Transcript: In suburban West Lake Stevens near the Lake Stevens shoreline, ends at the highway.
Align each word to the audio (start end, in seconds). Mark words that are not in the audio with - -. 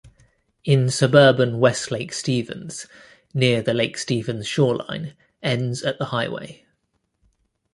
In 0.63 0.89
suburban 0.89 1.59
West 1.59 1.91
Lake 1.91 2.11
Stevens 2.11 2.87
near 3.35 3.61
the 3.61 3.75
Lake 3.75 3.99
Stevens 3.99 4.47
shoreline, 4.47 5.13
ends 5.43 5.83
at 5.83 5.99
the 5.99 6.05
highway. 6.05 6.65